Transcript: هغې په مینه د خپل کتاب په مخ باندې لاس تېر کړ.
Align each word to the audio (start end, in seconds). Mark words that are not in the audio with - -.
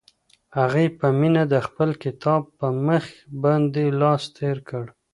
هغې 0.57 0.85
په 0.99 1.07
مینه 1.19 1.43
د 1.53 1.55
خپل 1.67 1.89
کتاب 2.03 2.41
په 2.59 2.67
مخ 2.85 3.05
باندې 3.43 3.83
لاس 4.01 4.23
تېر 4.37 4.57
کړ. 4.69 4.85